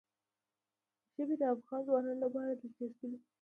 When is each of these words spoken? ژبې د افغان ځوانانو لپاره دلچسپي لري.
ژبې 1.15 1.35
د 1.39 1.43
افغان 1.53 1.79
ځوانانو 1.87 2.21
لپاره 2.23 2.51
دلچسپي 2.59 3.05
لري. 3.09 3.17